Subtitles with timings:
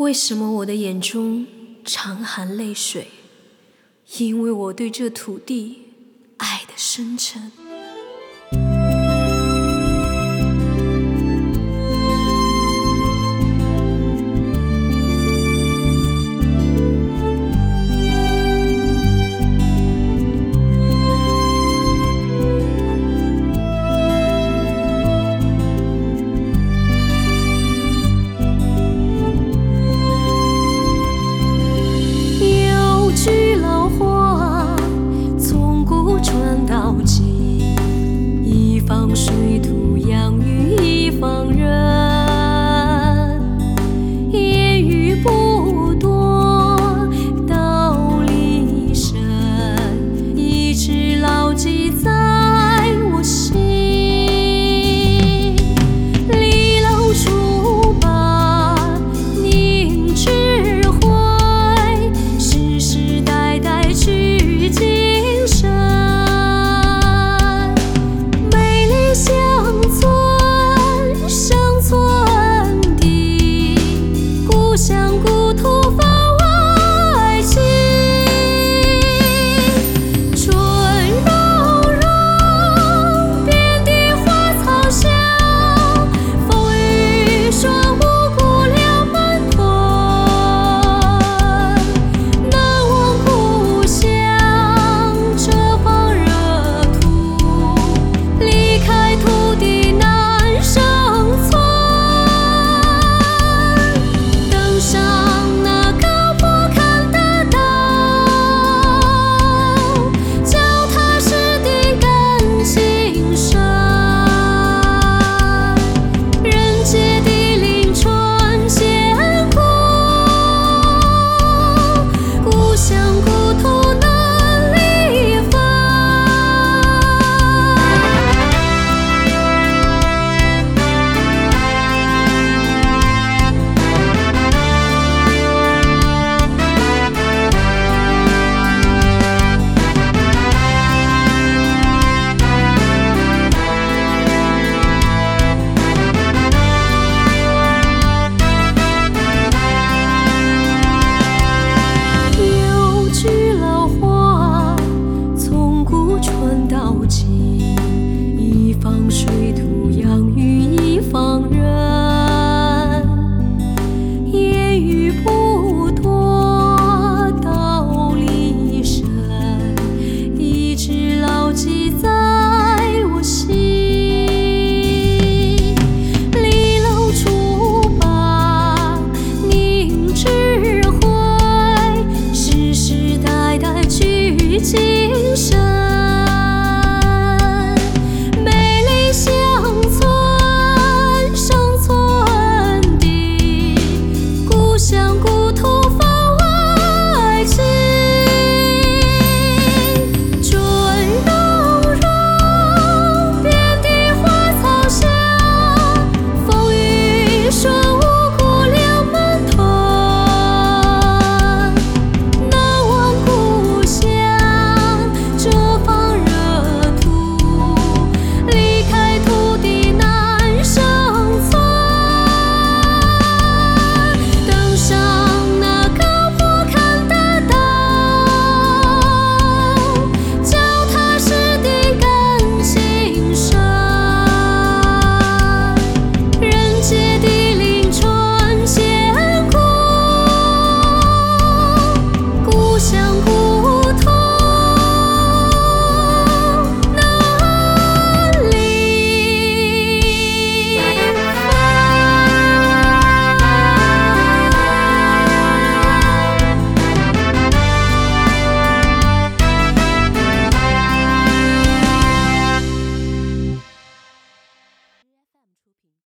[0.00, 1.46] 为什么我的眼中
[1.84, 3.08] 常含泪水？
[4.16, 5.82] 因为我对这土地
[6.38, 7.52] 爱的深沉。
[74.80, 75.39] 想过。